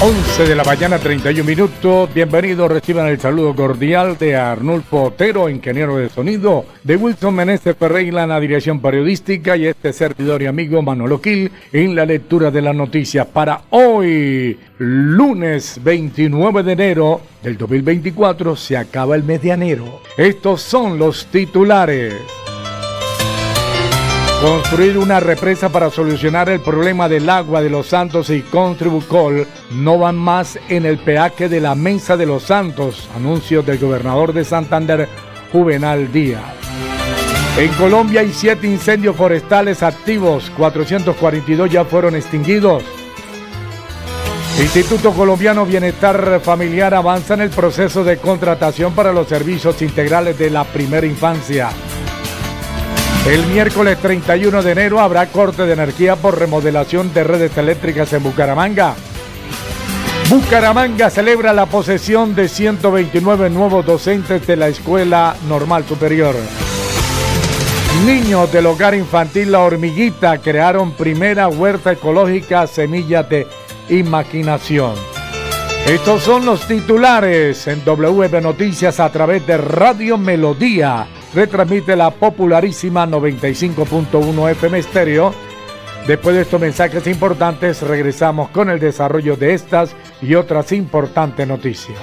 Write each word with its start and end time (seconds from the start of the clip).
11 0.00 0.44
de 0.44 0.56
la 0.56 0.64
mañana, 0.64 0.98
31 0.98 1.44
minutos. 1.44 2.12
Bienvenidos, 2.12 2.70
reciban 2.70 3.06
el 3.06 3.20
saludo 3.20 3.54
cordial 3.54 4.18
de 4.18 4.34
Arnulfo 4.34 5.04
Otero, 5.04 5.48
ingeniero 5.48 5.96
de 5.96 6.08
sonido, 6.08 6.66
de 6.82 6.96
Wilson 6.96 7.34
Meneses 7.34 7.76
Ferreira 7.76 8.24
en 8.24 8.28
la 8.30 8.40
dirección 8.40 8.80
periodística 8.80 9.56
y 9.56 9.66
este 9.66 9.92
servidor 9.92 10.42
y 10.42 10.46
amigo 10.46 10.82
Manolo 10.82 11.20
Quil 11.20 11.50
en 11.72 11.94
la 11.94 12.04
lectura 12.04 12.50
de 12.50 12.62
las 12.62 12.74
noticias 12.74 13.26
para 13.26 13.62
hoy, 13.70 14.58
lunes 14.78 15.80
29 15.82 16.64
de 16.64 16.72
enero 16.72 17.20
del 17.42 17.56
2024. 17.56 18.56
Se 18.56 18.76
acaba 18.76 19.14
el 19.14 19.22
mes 19.22 19.42
de 19.42 19.50
enero. 19.50 20.00
Estos 20.18 20.60
son 20.60 20.98
los 20.98 21.26
titulares. 21.26 22.43
Construir 24.44 24.98
una 24.98 25.20
represa 25.20 25.70
para 25.70 25.88
solucionar 25.88 26.50
el 26.50 26.60
problema 26.60 27.08
del 27.08 27.30
agua 27.30 27.62
de 27.62 27.70
Los 27.70 27.86
Santos 27.86 28.28
y 28.28 28.42
Contribucol 28.42 29.46
no 29.70 29.96
van 29.96 30.16
más 30.16 30.58
en 30.68 30.84
el 30.84 30.98
peaje 30.98 31.48
de 31.48 31.62
la 31.62 31.74
Mesa 31.74 32.18
de 32.18 32.26
Los 32.26 32.42
Santos, 32.42 33.08
anuncio 33.16 33.62
del 33.62 33.78
gobernador 33.78 34.34
de 34.34 34.44
Santander, 34.44 35.08
Juvenal 35.50 36.12
Díaz. 36.12 36.42
En 37.56 37.72
Colombia 37.72 38.20
hay 38.20 38.34
siete 38.34 38.66
incendios 38.66 39.16
forestales 39.16 39.82
activos, 39.82 40.52
442 40.58 41.70
ya 41.70 41.86
fueron 41.86 42.14
extinguidos. 42.14 42.82
Instituto 44.60 45.12
Colombiano 45.12 45.64
Bienestar 45.64 46.38
Familiar 46.44 46.92
avanza 46.92 47.32
en 47.32 47.40
el 47.40 47.50
proceso 47.50 48.04
de 48.04 48.18
contratación 48.18 48.92
para 48.92 49.10
los 49.10 49.26
servicios 49.26 49.80
integrales 49.80 50.38
de 50.38 50.50
la 50.50 50.64
primera 50.64 51.06
infancia. 51.06 51.70
El 53.26 53.46
miércoles 53.46 53.98
31 54.00 54.62
de 54.62 54.72
enero 54.72 55.00
habrá 55.00 55.28
corte 55.28 55.62
de 55.64 55.72
energía 55.72 56.14
por 56.14 56.38
remodelación 56.38 57.14
de 57.14 57.24
redes 57.24 57.56
eléctricas 57.56 58.12
en 58.12 58.22
Bucaramanga. 58.22 58.94
Bucaramanga 60.28 61.08
celebra 61.08 61.54
la 61.54 61.64
posesión 61.64 62.34
de 62.34 62.48
129 62.48 63.48
nuevos 63.48 63.86
docentes 63.86 64.46
de 64.46 64.56
la 64.56 64.68
Escuela 64.68 65.36
Normal 65.48 65.86
Superior. 65.86 66.34
Niños 68.04 68.52
del 68.52 68.66
hogar 68.66 68.94
infantil 68.94 69.52
La 69.52 69.60
Hormiguita 69.60 70.36
crearon 70.36 70.92
primera 70.92 71.48
huerta 71.48 71.92
ecológica 71.92 72.66
Semillas 72.66 73.26
de 73.30 73.46
Imaginación. 73.88 74.96
Estos 75.86 76.22
son 76.22 76.44
los 76.44 76.68
titulares 76.68 77.66
en 77.68 77.82
WB 77.86 78.42
Noticias 78.42 79.00
a 79.00 79.10
través 79.10 79.46
de 79.46 79.56
Radio 79.56 80.18
Melodía 80.18 81.06
retransmite 81.34 81.96
la 81.96 82.10
popularísima 82.10 83.06
95.1 83.06 84.50
FM 84.50 84.78
Estéreo. 84.78 85.34
Después 86.06 86.36
de 86.36 86.42
estos 86.42 86.60
mensajes 86.60 87.06
importantes, 87.06 87.82
regresamos 87.82 88.50
con 88.50 88.70
el 88.70 88.78
desarrollo 88.78 89.36
de 89.36 89.54
estas 89.54 89.96
y 90.20 90.34
otras 90.34 90.70
importantes 90.72 91.48
noticias. 91.48 91.98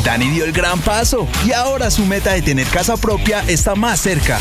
Dani 0.04 0.30
dio 0.30 0.44
el 0.46 0.52
gran 0.52 0.80
paso 0.80 1.28
y 1.46 1.52
ahora 1.52 1.92
su 1.92 2.04
meta 2.06 2.32
de 2.32 2.42
tener 2.42 2.66
casa 2.66 2.96
propia 2.96 3.44
está 3.46 3.76
más 3.76 4.00
cerca. 4.00 4.40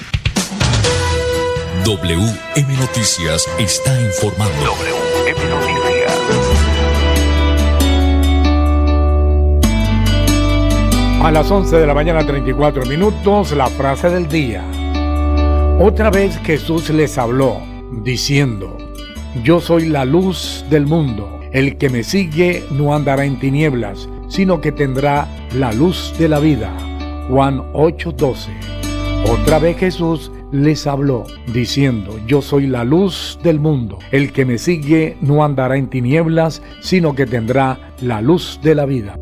WM 1.84 2.78
Noticias 2.78 3.50
está 3.60 4.00
informando. 4.00 4.64
WM 4.64 5.50
Noticias. 5.50 6.14
A 11.22 11.32
las 11.32 11.52
11 11.52 11.76
de 11.76 11.86
la 11.86 11.94
mañana 11.94 12.26
34 12.26 12.86
minutos, 12.86 13.52
la 13.52 13.68
frase 13.68 14.10
del 14.10 14.30
día. 14.30 14.64
Otra 15.78 16.10
vez 16.10 16.38
Jesús 16.38 16.90
les 16.90 17.18
habló, 17.18 17.60
diciendo, 18.02 18.78
Yo 19.44 19.60
soy 19.60 19.88
la 19.88 20.06
luz 20.06 20.64
del 20.70 20.86
mundo. 20.86 21.42
El 21.52 21.78
que 21.78 21.90
me 21.90 22.06
sigue 22.06 22.64
no 22.72 22.96
andará 22.96 23.26
en 23.26 23.38
tinieblas, 23.40 24.08
sino 24.30 24.62
que 24.62 24.72
tendrá 24.72 25.28
la 25.54 25.74
luz 25.74 26.14
de 26.18 26.30
la 26.30 26.40
vida. 26.40 26.72
Juan 27.30 27.62
8:12. 27.74 28.52
Otra 29.30 29.60
vez 29.60 29.76
Jesús 29.78 30.32
les 30.54 30.88
habló, 30.88 31.26
diciendo, 31.54 32.22
Yo 32.26 32.42
soy 32.42 32.68
la 32.68 32.86
luz 32.86 33.38
del 33.44 33.60
mundo. 33.60 34.00
El 34.12 34.32
que 34.32 34.46
me 34.46 34.58
sigue 34.58 35.18
no 35.20 35.44
andará 35.44 35.76
en 35.76 35.90
tinieblas, 35.90 36.62
sino 36.80 37.16
que 37.16 37.26
tendrá 37.26 37.92
la 38.00 38.22
luz 38.22 38.62
de 38.64 38.76
la 38.76 38.86
vida. 38.86 39.20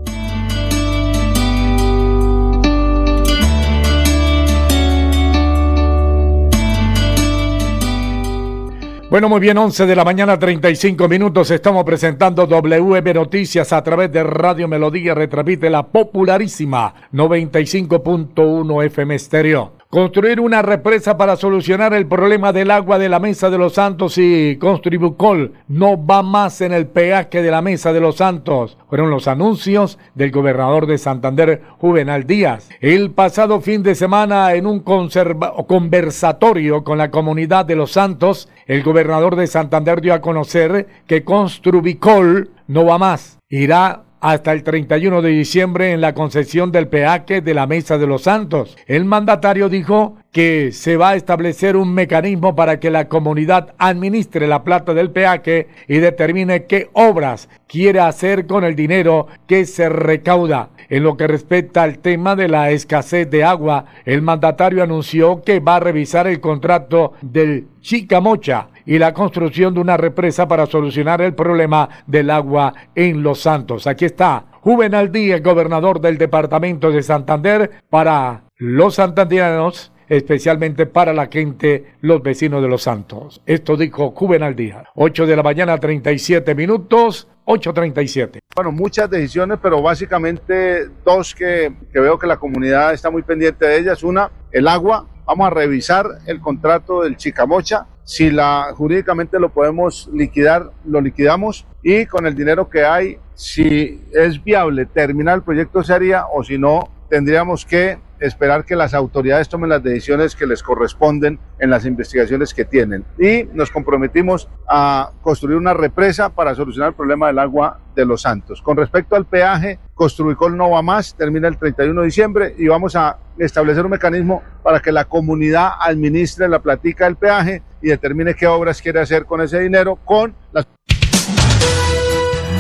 Bueno, 9.14 9.30
muy 9.30 9.40
bien, 9.40 9.56
11 9.60 9.86
de 9.86 9.96
la 9.96 10.04
mañana, 10.04 10.40
35 10.40 11.08
minutos. 11.08 11.52
Estamos 11.52 11.84
presentando 11.84 12.48
WM 12.48 13.14
Noticias 13.14 13.72
a 13.72 13.84
través 13.84 14.12
de 14.12 14.24
Radio 14.24 14.68
Melodía. 14.68 15.14
Retransmite 15.14 15.70
la 15.70 15.84
popularísima 15.84 16.96
95.1 17.14 18.86
FM 18.86 19.14
Estéreo. 19.14 19.83
Construir 19.94 20.40
una 20.40 20.64
represa 20.64 21.18
para 21.18 21.36
solucionar 21.36 21.94
el 21.94 22.08
problema 22.08 22.52
del 22.52 22.72
agua 22.72 22.98
de 22.98 23.10
la 23.10 23.20
Mesa 23.20 23.52
de 23.52 23.60
los 23.60 23.74
Santos 23.74 24.18
y 24.18 24.56
Construbucol 24.56 25.54
no 25.68 26.04
va 26.04 26.24
más 26.24 26.62
en 26.62 26.74
el 26.74 26.88
peaje 26.88 27.44
de 27.44 27.52
la 27.52 27.62
Mesa 27.62 27.94
de 27.94 28.00
los 28.00 28.16
Santos. 28.16 28.76
Fueron 28.90 29.12
los 29.12 29.28
anuncios 29.28 30.00
del 30.16 30.32
gobernador 30.32 30.88
de 30.88 30.98
Santander, 30.98 31.62
Juvenal 31.78 32.26
Díaz. 32.26 32.70
El 32.82 33.12
pasado 33.12 33.62
fin 33.62 33.84
de 33.84 33.94
semana, 33.94 34.56
en 34.56 34.66
un 34.66 34.80
conversatorio 34.80 36.84
con 36.84 36.98
la 36.98 37.12
comunidad 37.12 37.64
de 37.64 37.76
los 37.76 37.92
Santos, 37.92 38.50
el 38.66 38.82
gobernador 38.82 39.36
de 39.36 39.46
Santander 39.46 40.02
dio 40.02 40.16
a 40.16 40.22
conocer 40.22 40.88
que 41.06 41.24
Construbicol 41.24 42.50
no 42.66 42.86
va 42.86 42.98
más. 42.98 43.38
Irá 43.48 44.06
hasta 44.24 44.54
el 44.54 44.64
31 44.64 45.22
de 45.22 45.32
diciembre 45.32 45.92
en 45.92 46.00
la 46.00 46.14
concesión 46.14 46.72
del 46.72 46.88
peaje 46.88 47.42
de 47.42 47.54
la 47.54 47.68
Mesa 47.68 47.98
de 47.98 48.08
los 48.08 48.24
Santos. 48.24 48.78
El 48.88 49.04
mandatario 49.04 49.68
dijo 49.68 50.16
que 50.32 50.72
se 50.72 50.96
va 50.96 51.10
a 51.10 51.16
establecer 51.16 51.76
un 51.76 51.94
mecanismo 51.94 52.56
para 52.56 52.80
que 52.80 52.90
la 52.90 53.10
comunidad 53.10 53.76
administre 53.78 54.48
la 54.48 54.64
plata 54.64 54.94
del 54.94 55.12
peaje 55.12 55.68
y 55.90 55.98
determine 55.98 56.68
qué 56.68 56.90
obras 56.94 57.50
quiere 57.68 58.00
hacer 58.00 58.48
con 58.48 58.64
el 58.64 58.78
dinero 58.78 59.28
que 59.46 59.66
se 59.66 59.90
recauda. 59.90 60.70
En 60.88 61.04
lo 61.04 61.18
que 61.18 61.28
respecta 61.28 61.84
al 61.84 62.00
tema 62.00 62.38
de 62.38 62.48
la 62.48 62.72
escasez 62.72 63.30
de 63.30 63.44
agua, 63.44 63.86
el 64.06 64.22
mandatario 64.22 64.84
anunció 64.84 65.42
que 65.42 65.60
va 65.60 65.76
a 65.76 65.82
revisar 65.82 66.28
el 66.28 66.40
contrato 66.40 67.12
del 67.22 67.68
Chicamocha 67.82 68.70
y 68.86 68.98
la 68.98 69.14
construcción 69.14 69.74
de 69.74 69.80
una 69.80 69.98
represa 69.98 70.48
para 70.48 70.66
solucionar 70.66 71.22
el 71.22 71.34
problema 71.34 71.90
del 72.08 72.30
agua 72.30 72.74
en 72.96 73.24
Los 73.24 73.42
Santos. 73.42 73.88
Aquí 73.88 74.06
está 74.06 74.46
Juvenal 74.62 75.12
Díaz, 75.12 75.42
gobernador 75.42 76.00
del 76.00 76.18
departamento 76.18 76.92
de 76.92 77.04
Santander, 77.04 77.72
para 77.90 78.44
los 78.58 78.96
santandianos 78.96 79.92
especialmente 80.10 80.86
para 80.86 81.14
la 81.14 81.28
gente, 81.28 81.94
los 82.02 82.22
vecinos 82.22 82.62
de 82.62 82.68
Los 82.68 82.84
Santos. 82.84 83.42
Esto 83.46 83.76
dijo 83.78 84.12
Juvenal 84.12 84.56
Díaz. 84.56 84.84
8 84.96 85.26
de 85.26 85.36
la 85.36 85.44
mañana, 85.44 85.78
37 85.78 86.56
minutos, 86.56 87.28
8.37. 87.46 88.40
Bueno, 88.56 88.72
muchas 88.72 89.10
decisiones, 89.10 89.60
pero 89.62 89.82
básicamente 89.82 90.88
dos 91.04 91.34
que 91.36 91.74
veo 91.94 92.18
que 92.18 92.28
la 92.28 92.38
comunidad 92.38 92.94
está 92.94 93.10
muy 93.10 93.24
pendiente 93.24 93.66
de 93.66 93.80
ellas. 93.80 94.04
Una, 94.04 94.32
el 94.52 94.68
agua. 94.68 95.08
Vamos 95.26 95.48
a 95.48 95.52
revisar 95.52 96.06
el 96.28 96.42
contrato 96.42 97.04
del 97.04 97.16
Chicamocha 97.16 97.88
si 98.04 98.32
la 98.32 98.74
jurídicamente 98.76 99.40
lo 99.40 99.50
podemos 99.50 100.10
liquidar, 100.14 100.72
lo 100.86 101.02
liquidamos 101.02 101.66
y 101.82 102.06
con 102.06 102.26
el 102.26 102.36
dinero 102.36 102.70
que 102.70 102.86
hay, 102.86 103.18
si 103.36 104.02
es 104.14 104.44
viable 104.44 104.86
terminar 104.86 105.36
el 105.36 105.44
proyecto 105.44 105.84
se 105.84 105.94
haría 105.94 106.26
o 106.28 106.44
si 106.44 106.58
no, 106.58 106.90
tendríamos 107.10 107.66
que 107.66 107.98
esperar 108.20 108.64
que 108.64 108.76
las 108.76 108.94
autoridades 108.94 109.50
tomen 109.50 109.70
las 109.70 109.84
decisiones 109.84 110.36
que 110.36 110.48
les 110.48 110.64
corresponden 110.64 111.40
en 111.60 111.70
las 111.70 111.86
investigaciones 111.86 112.54
que 112.54 112.64
tienen. 112.64 113.04
Y 113.20 113.44
nos 113.54 113.70
comprometimos 113.70 114.48
a 114.68 115.12
construir 115.22 115.58
una 115.58 115.74
represa 115.74 116.30
para 116.30 116.56
solucionar 116.56 116.90
el 116.90 116.96
problema 116.96 117.28
del 117.28 117.40
agua 117.40 117.80
de 117.96 118.06
Los 118.06 118.22
Santos. 118.22 118.62
Con 118.62 118.78
respecto 118.78 119.18
al 119.18 119.26
peaje, 119.26 119.78
Construicol 119.94 120.56
no 120.56 120.70
va 120.70 120.82
más, 120.82 121.16
termina 121.16 121.50
el 121.50 121.58
31 121.58 122.00
de 122.00 122.06
diciembre 122.06 122.56
y 122.58 122.68
vamos 122.68 122.96
a 122.96 123.18
establecer 123.38 123.84
un 123.84 123.92
mecanismo 123.92 124.42
para 124.64 124.80
que 124.80 124.92
la 124.92 125.06
comunidad 125.06 125.72
administre 125.80 126.48
la 126.48 126.60
platica 126.60 127.06
del 127.06 127.18
peaje 127.18 127.62
y 127.84 127.90
determine 127.90 128.34
qué 128.34 128.48
obras 128.48 128.82
quiere 128.82 129.02
hacer 129.02 129.26
con 129.26 129.42
ese 129.42 129.60
dinero 129.60 129.98
con 130.04 130.34
las... 130.54 130.66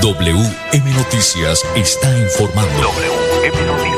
WM 0.02 0.94
Noticias 0.94 1.64
está 1.76 2.16
informando. 2.20 2.82
WM 2.82 3.66
Noticias. 3.66 3.94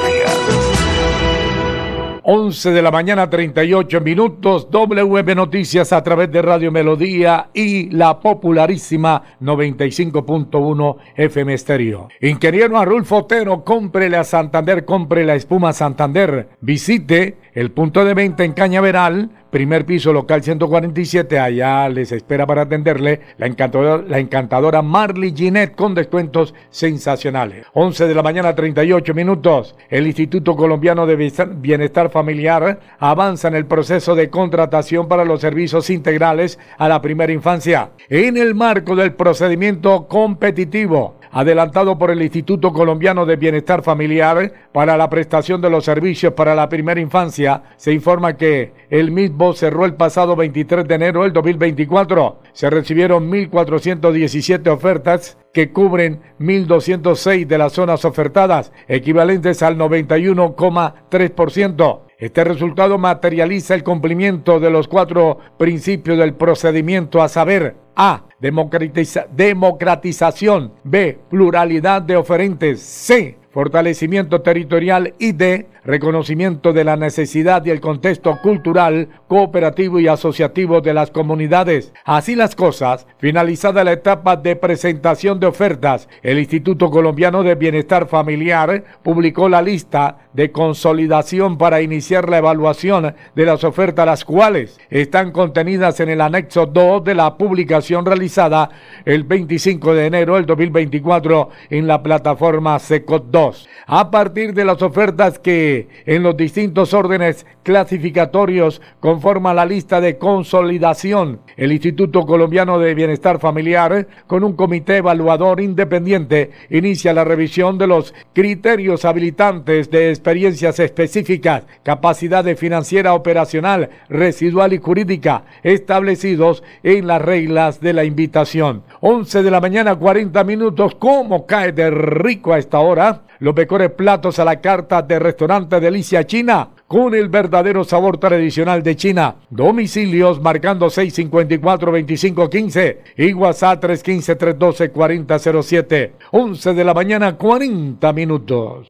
11 2.28 2.72
de 2.72 2.82
la 2.82 2.90
mañana, 2.90 3.30
38 3.30 4.02
minutos, 4.02 4.68
WB 4.72 5.36
Noticias 5.36 5.94
a 5.94 6.02
través 6.02 6.32
de 6.32 6.42
Radio 6.42 6.72
Melodía 6.72 7.50
y 7.54 7.92
la 7.92 8.20
popularísima 8.20 9.22
95.1 9.42 10.98
FM 11.16 11.54
Estéreo. 11.54 12.08
Ingeniero 12.22 12.80
Arulfo 12.80 13.18
Otero, 13.18 13.64
cómprele 13.64 14.18
a 14.18 14.24
Santander, 14.24 14.86
compre 14.86 15.24
la 15.24 15.36
espuma 15.36 15.72
Santander. 15.72 16.50
Visite 16.62 17.38
el 17.54 17.70
punto 17.70 18.04
de 18.04 18.16
venta 18.16 18.44
en 18.44 18.54
Cañaveral, 18.54 19.30
primer 19.56 19.86
piso 19.86 20.12
local 20.12 20.44
147, 20.44 21.40
allá 21.40 21.88
les 21.88 22.12
espera 22.12 22.46
para 22.46 22.64
atenderle 22.64 23.22
la 23.38 23.48
encantadora, 23.48 24.04
la 24.06 24.20
encantadora 24.20 24.82
Marley 24.82 25.34
Ginette 25.34 25.78
con 25.78 25.96
descuentos 25.96 26.54
sensacionales. 26.70 27.66
11 27.72 28.06
de 28.06 28.16
la 28.16 28.22
mañana 28.22 28.54
38 28.54 29.14
minutos. 29.14 29.78
El 29.90 30.08
Instituto 30.08 30.58
Colombiano 30.58 31.06
de 31.06 31.32
Bienestar 31.56 32.10
Familiar 32.10 32.82
avanza 33.00 33.48
en 33.48 33.56
el 33.56 33.66
proceso 33.66 34.14
de 34.14 34.30
contratación 34.30 35.08
para 35.08 35.24
los 35.24 35.40
servicios 35.40 35.90
integrales 35.90 36.60
a 36.78 36.90
la 36.90 37.02
primera 37.02 37.32
infancia. 37.32 37.92
En 38.10 38.36
el 38.36 38.56
marco 38.56 38.94
del 38.94 39.14
procedimiento 39.14 40.10
competitivo 40.10 41.16
adelantado 41.36 41.98
por 41.98 42.12
el 42.12 42.22
Instituto 42.22 42.72
Colombiano 42.72 43.26
de 43.26 43.36
Bienestar 43.36 43.84
Familiar 43.84 44.54
para 44.72 44.96
la 44.96 45.10
prestación 45.10 45.60
de 45.60 45.70
los 45.70 45.84
servicios 45.84 46.32
para 46.32 46.56
la 46.56 46.70
primera 46.70 47.02
infancia, 47.02 47.62
se 47.76 47.92
informa 47.92 48.38
que 48.38 48.72
el 48.90 49.12
mismo 49.12 49.52
cerró 49.52 49.84
el 49.84 49.96
pasado 49.96 50.38
23 50.38 50.88
de 50.88 50.96
enero 50.96 51.24
del 51.24 51.34
2024. 51.34 52.40
Se 52.54 52.70
recibieron 52.70 53.30
1.417 53.30 54.70
ofertas 54.70 55.38
que 55.54 55.74
cubren 55.74 56.22
1.206 56.40 57.48
de 57.48 57.58
las 57.58 57.74
zonas 57.74 58.06
ofertadas, 58.06 58.72
equivalentes 58.88 59.62
al 59.62 59.78
91,3%. 59.78 62.05
Este 62.18 62.46
resultado 62.46 62.98
materializa 62.98 63.76
el 63.76 63.84
cumplimiento 63.84 64.62
de 64.62 64.70
los 64.70 64.88
cuatro 64.88 65.38
principios 65.58 66.18
del 66.18 66.34
procedimiento, 66.34 67.22
a 67.22 67.28
saber, 67.28 67.76
A. 67.94 68.24
democratización. 68.40 70.72
B. 70.86 71.20
Pluralidad 71.30 72.02
de 72.02 72.16
oferentes. 72.16 72.80
C 72.80 73.38
fortalecimiento 73.56 74.42
territorial 74.42 75.14
y 75.18 75.32
D, 75.32 75.68
reconocimiento 75.86 76.74
de 76.74 76.84
la 76.84 76.98
necesidad 76.98 77.66
y 77.66 77.70
el 77.70 77.80
contexto 77.80 78.38
cultural, 78.42 79.08
cooperativo 79.30 79.98
y 79.98 80.10
asociativo 80.10 80.82
de 80.82 80.94
las 80.94 81.10
comunidades. 81.10 81.94
Así 82.04 82.36
las 82.36 82.54
cosas, 82.54 83.08
finalizada 83.18 83.86
la 83.86 83.94
etapa 83.94 84.36
de 84.36 84.58
presentación 84.58 85.40
de 85.40 85.48
ofertas, 85.48 86.10
el 86.22 86.38
Instituto 86.38 86.92
Colombiano 86.92 87.44
de 87.44 87.56
Bienestar 87.56 88.10
Familiar 88.10 88.84
publicó 89.02 89.48
la 89.48 89.62
lista 89.62 90.25
de 90.36 90.52
consolidación 90.52 91.58
para 91.58 91.82
iniciar 91.82 92.30
la 92.30 92.40
evaluación 92.40 93.16
de 93.36 93.46
las 93.46 93.64
ofertas, 93.64 94.06
las 94.06 94.26
cuales 94.26 94.80
están 94.90 95.32
contenidas 95.32 96.00
en 96.00 96.10
el 96.10 96.22
anexo 96.22 96.66
2 96.66 97.04
de 97.04 97.16
la 97.16 97.38
publicación 97.38 98.06
realizada 98.06 98.70
el 99.06 99.24
25 99.24 99.94
de 99.94 100.06
enero 100.08 100.36
del 100.36 100.46
2024 100.46 101.50
en 101.70 101.88
la 101.88 102.04
plataforma 102.04 102.78
SECOT 102.80 103.28
2. 103.32 103.70
A 103.88 104.12
partir 104.12 104.54
de 104.54 104.66
las 104.66 104.82
ofertas 104.82 105.40
que 105.40 105.88
en 106.06 106.24
los 106.24 106.36
distintos 106.36 106.94
órdenes 106.94 107.46
clasificatorios 107.64 108.82
conforman 109.00 109.56
la 109.56 109.66
lista 109.66 110.02
de 110.02 110.18
consolidación, 110.18 111.40
el 111.58 111.72
Instituto 111.72 112.26
Colombiano 112.26 112.78
de 112.78 112.94
Bienestar 112.94 113.40
Familiar, 113.40 114.08
con 114.28 114.44
un 114.44 114.56
comité 114.56 114.98
evaluador 114.98 115.62
independiente, 115.62 116.52
inicia 116.70 117.14
la 117.14 117.24
revisión 117.24 117.78
de 117.78 117.88
los 117.88 118.14
criterios 118.34 119.06
habilitantes 119.06 119.90
de 119.90 120.12
experiencias 120.26 120.80
específicas, 120.80 121.66
capacidad 121.84 122.44
financiera 122.58 123.14
operacional, 123.14 123.92
residual 124.10 124.74
y 124.74 124.80
jurídica 124.80 125.44
establecidos 125.62 126.64
en 126.82 127.06
las 127.06 127.22
reglas 127.22 127.80
de 127.80 127.94
la 127.94 128.06
invitación. 128.06 128.82
11 129.02 129.44
de 129.44 129.52
la 129.52 129.62
mañana, 129.62 129.96
40 129.96 130.44
minutos. 130.44 130.96
¿Cómo 130.96 131.46
cae 131.46 131.74
de 131.74 131.92
rico 131.92 132.54
a 132.54 132.58
esta 132.58 132.80
hora? 132.80 133.22
los 133.40 133.56
mejores 133.56 133.92
platos 133.92 134.40
a 134.40 134.46
la 134.46 134.62
carta 134.62 135.02
de 135.02 135.20
restaurante 135.20 135.80
Delicia 135.80 136.26
China 136.26 136.70
con 136.88 137.14
el 137.16 137.30
verdadero 137.30 137.84
sabor 137.84 138.18
tradicional 138.18 138.84
de 138.84 138.96
China. 138.96 139.38
Domicilios 139.50 140.40
marcando 140.42 140.86
654-2515 140.88 142.98
y 143.18 143.34
WhatsApp 143.34 143.84
315-312-4007. 143.84 146.12
11 146.32 146.74
de 146.74 146.84
la 146.84 146.94
mañana, 146.94 147.36
40 147.36 148.14
minutos. 148.14 148.88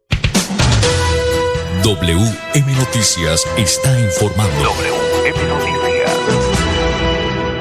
WM 1.86 2.76
Noticias 2.80 3.46
está 3.58 4.00
informando. 4.00 4.72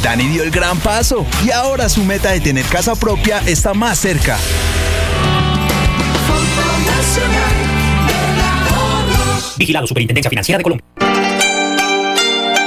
Dani 0.03 0.27
dio 0.27 0.43
el 0.43 0.51
gran 0.51 0.77
paso 0.81 1.25
y 1.47 1.53
ahora 1.53 1.89
su 1.89 2.03
meta 2.03 2.33
de 2.33 2.41
tener 2.41 2.65
casa 2.65 2.97
propia 2.97 3.39
está 3.47 3.75
más 3.75 4.01
cerca. 4.01 4.37
Vigilado 9.57 9.87
Superintendencia 9.87 10.31
Financiera 10.31 10.59
de 10.59 10.65
Colombia. 10.65 11.00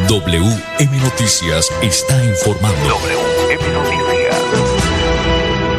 WM 0.07 0.97
Noticias 1.01 1.71
está 1.81 2.23
informando. 2.25 2.89
WM 2.89 3.73
Noticias. 3.73 4.35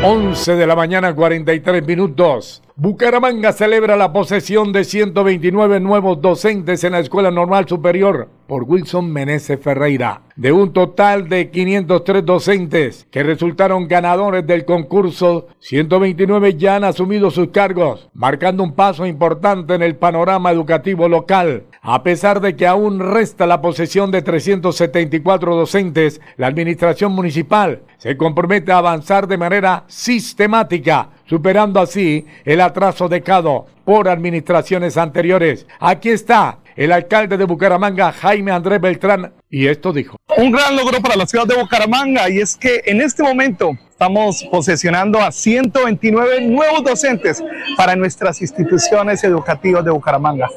11 0.03 0.57
de 0.57 0.67
la 0.67 0.75
mañana, 0.75 1.15
43 1.15 1.87
minutos. 1.87 2.61
Bucaramanga 2.79 3.55
celebra 3.55 3.97
la 3.97 4.13
posesión 4.13 4.71
de 4.71 4.85
129 4.85 5.81
nuevos 5.81 6.21
docentes 6.21 6.85
en 6.85 6.93
la 6.93 6.99
Escuela 6.99 7.31
Normal 7.31 7.67
Superior 7.67 8.29
por 8.47 8.65
Wilson 8.65 9.11
Meneses 9.11 9.59
Ferreira. 9.59 10.21
De 10.37 10.53
un 10.53 10.75
total 10.75 11.31
de 11.31 11.51
503 11.51 12.23
docentes 12.27 13.07
que 13.11 13.23
resultaron 13.23 13.89
ganadores 13.89 14.47
del 14.47 14.67
concurso, 14.67 15.49
129 15.61 16.59
ya 16.59 16.77
han 16.77 16.85
asumido 16.85 17.31
sus 17.31 17.49
cargos, 17.49 18.11
marcando 18.13 18.63
un 18.63 18.75
paso 18.75 19.07
importante 19.07 19.75
en 19.75 19.81
el 19.81 19.97
panorama 19.97 20.53
educativo 20.53 21.09
local. 21.09 21.65
A 21.81 22.03
pesar 22.03 22.43
de 22.43 22.57
que 22.57 22.67
aún 22.67 23.01
resta 23.01 23.47
la 23.47 23.63
posesión 23.63 24.11
de 24.11 24.21
374 24.21 25.57
docentes, 25.57 26.21
la 26.37 26.49
administración 26.49 27.13
municipal 27.13 27.81
se 27.97 28.19
compromete 28.19 28.71
a 28.71 28.79
avanzar 28.79 29.29
de 29.29 29.39
manera 29.39 29.85
sistemática 29.87 31.09
superando 31.27 31.81
así 31.81 32.27
el 32.45 32.61
atraso 32.61 33.09
dejado 33.09 33.67
por 33.85 34.09
administraciones 34.09 34.97
anteriores. 34.97 35.67
Aquí 35.79 36.11
está 36.11 36.59
el 36.77 36.93
alcalde 36.93 37.37
de 37.37 37.45
Bucaramanga, 37.45 38.13
Jaime 38.13 38.53
Andrés 38.53 38.81
Beltrán, 38.81 39.33
y 39.51 39.67
esto 39.67 39.93
dijo. 39.93 40.17
Un 40.37 40.53
gran 40.53 40.77
logro 40.77 41.01
para 41.01 41.17
la 41.17 41.27
ciudad 41.27 41.47
de 41.47 41.57
Bucaramanga 41.57 42.29
y 42.29 42.39
es 42.39 42.57
que 42.57 42.83
en 42.85 43.01
este 43.01 43.23
momento 43.23 43.73
estamos 43.97 44.45
posesionando 44.51 45.19
a 45.19 45.33
129 45.33 46.43
nuevos 46.43 46.85
docentes 46.85 47.43
para 47.79 47.97
nuestras 47.97 48.43
instituciones 48.43 49.25
educativas 49.25 49.87
de 49.87 49.91
Bucaramanga. 49.91 50.51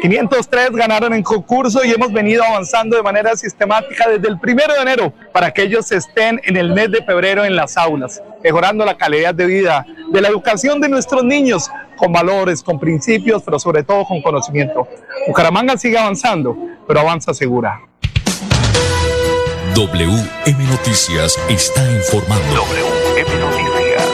503 0.00 0.70
ganaron 0.70 1.12
en 1.12 1.22
concurso 1.22 1.84
y 1.84 1.90
hemos 1.90 2.10
venido 2.14 2.42
avanzando 2.42 2.96
de 2.96 3.02
manera 3.02 3.36
sistemática 3.36 4.08
desde 4.08 4.28
el 4.28 4.40
primero 4.40 4.72
de 4.72 4.80
enero 4.80 5.12
para 5.34 5.50
que 5.52 5.64
ellos 5.64 5.92
estén 5.92 6.40
en 6.44 6.56
el 6.56 6.72
mes 6.72 6.90
de 6.90 7.04
febrero 7.04 7.44
en 7.44 7.56
las 7.56 7.76
aulas, 7.76 8.22
mejorando 8.42 8.86
la 8.86 8.96
calidad 8.96 9.34
de 9.34 9.44
vida 9.44 9.84
de 10.10 10.20
la 10.22 10.28
educación 10.28 10.80
de 10.80 10.88
nuestros 10.88 11.24
niños 11.24 11.70
con 11.98 12.10
valores, 12.10 12.62
con 12.62 12.80
principios, 12.80 13.42
pero 13.42 13.58
sobre 13.58 13.82
todo 13.82 14.06
con 14.06 14.22
conocimiento. 14.22 14.88
Bucaramanga 15.26 15.76
sigue 15.76 15.98
avanzando, 15.98 16.56
pero 16.88 17.00
avanza 17.00 17.34
segura. 17.34 17.82
WM 19.76 20.64
Noticias 20.70 21.38
está 21.50 21.84
informando. 21.92 22.62
WM 22.62 23.40
Noticias. 23.40 24.08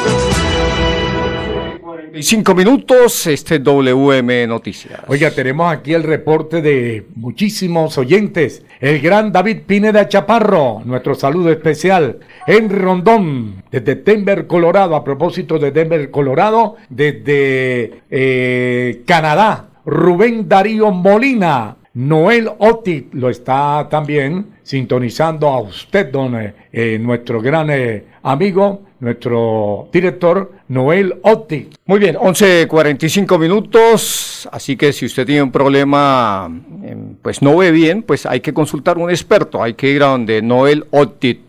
45 1.80 2.54
minutos, 2.56 3.26
este 3.28 3.60
WM 3.60 4.48
Noticias. 4.48 5.02
Oiga, 5.06 5.30
tenemos 5.30 5.72
aquí 5.72 5.94
el 5.94 6.02
reporte 6.02 6.62
de 6.62 7.06
muchísimos 7.14 7.96
oyentes. 7.96 8.64
El 8.80 9.00
gran 9.00 9.30
David 9.30 9.58
Pineda 9.64 10.08
Chaparro, 10.08 10.82
nuestro 10.84 11.14
saludo 11.14 11.52
especial. 11.52 12.18
Henry 12.44 12.80
Rondón, 12.80 13.62
desde 13.70 13.94
Denver, 13.94 14.48
Colorado. 14.48 14.96
A 14.96 15.04
propósito 15.04 15.60
de 15.60 15.70
Denver, 15.70 16.10
Colorado, 16.10 16.74
desde 16.88 18.02
eh, 18.10 19.02
Canadá. 19.06 19.68
Rubén 19.86 20.48
Darío 20.48 20.90
Molina. 20.90 21.76
Noel 21.94 22.50
Otit 22.58 23.12
lo 23.12 23.28
está 23.28 23.86
también 23.90 24.46
sintonizando 24.62 25.48
a 25.48 25.60
usted, 25.60 26.10
don 26.10 26.40
eh, 26.40 26.54
eh, 26.72 26.98
nuestro 26.98 27.42
gran 27.42 27.68
eh, 27.68 28.04
amigo, 28.22 28.80
nuestro 29.00 29.90
director, 29.92 30.52
Noel 30.68 31.20
Otit. 31.22 31.74
Muy 31.84 31.98
bien, 31.98 32.16
11.45 32.16 33.38
minutos, 33.38 34.48
así 34.50 34.74
que 34.74 34.90
si 34.94 35.04
usted 35.04 35.26
tiene 35.26 35.42
un 35.42 35.52
problema, 35.52 36.50
em, 36.82 37.14
pues 37.20 37.42
no 37.42 37.58
ve 37.58 37.70
bien, 37.70 38.02
pues 38.02 38.24
hay 38.24 38.40
que 38.40 38.54
consultar 38.54 38.96
a 38.96 39.00
un 39.00 39.10
experto, 39.10 39.62
hay 39.62 39.74
que 39.74 39.90
ir 39.90 40.02
a 40.02 40.06
donde 40.06 40.40
Noel 40.40 40.86
Otit. 40.92 41.40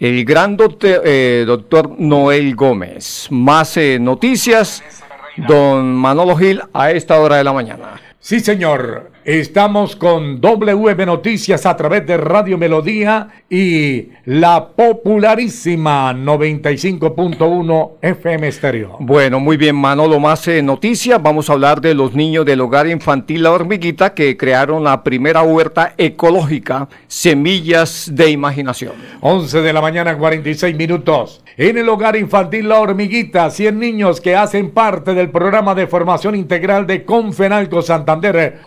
El 0.00 0.24
gran 0.24 0.56
doctor, 0.56 1.02
doctor 1.46 1.98
Noel 1.98 2.54
Gómez. 2.54 3.28
Más 3.30 3.78
noticias, 3.98 4.82
don 5.48 5.94
Manolo 5.94 6.36
Gil, 6.36 6.60
a 6.74 6.90
esta 6.90 7.18
hora 7.18 7.36
de 7.36 7.44
la 7.44 7.54
mañana. 7.54 8.00
Sí, 8.26 8.40
señor. 8.40 9.12
Estamos 9.24 9.94
con 9.96 10.40
WM 10.40 11.06
Noticias 11.06 11.64
a 11.66 11.76
través 11.76 12.06
de 12.06 12.16
Radio 12.16 12.58
Melodía 12.58 13.28
y 13.50 14.10
la 14.24 14.68
popularísima 14.68 16.12
95.1 16.12 17.90
FM 18.02 18.48
Estéreo. 18.48 18.96
Bueno, 19.00 19.40
muy 19.40 19.56
bien, 19.56 19.74
Manolo, 19.74 20.20
más 20.20 20.46
eh, 20.46 20.62
noticias. 20.62 21.20
Vamos 21.20 21.50
a 21.50 21.54
hablar 21.54 21.80
de 21.80 21.94
los 21.94 22.14
niños 22.14 22.44
del 22.44 22.60
hogar 22.60 22.88
infantil 22.88 23.42
La 23.42 23.52
Hormiguita 23.52 24.14
que 24.14 24.36
crearon 24.36 24.84
la 24.84 25.02
primera 25.02 25.42
huerta 25.42 25.94
ecológica 25.96 26.88
Semillas 27.08 28.10
de 28.12 28.30
Imaginación. 28.30 28.92
11 29.20 29.60
de 29.60 29.72
la 29.72 29.80
mañana, 29.80 30.16
46 30.16 30.76
minutos. 30.76 31.42
En 31.56 31.78
el 31.78 31.88
hogar 31.88 32.14
infantil 32.16 32.68
La 32.68 32.78
Hormiguita, 32.78 33.50
100 33.50 33.78
niños 33.78 34.20
que 34.20 34.36
hacen 34.36 34.70
parte 34.70 35.14
del 35.14 35.30
programa 35.30 35.74
de 35.74 35.88
formación 35.88 36.36
integral 36.36 36.86
de 36.86 37.04
Confenalco 37.04 37.82
Santander 37.82 38.15